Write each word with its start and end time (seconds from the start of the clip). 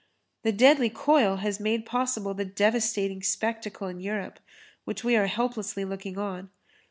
The 0.41 0.51
deadly 0.51 0.89
coil 0.89 1.35
has 1.35 1.59
made 1.59 1.85
possible 1.85 2.33
the 2.33 2.43
devastating 2.43 3.21
spectacle 3.21 3.87
in 3.87 3.99
Europe, 3.99 4.39
which 4.83 5.03
we 5.03 5.15
are 5.15 5.27
helplessly 5.27 5.85
looking 5.85 6.17
on. 6.17 6.49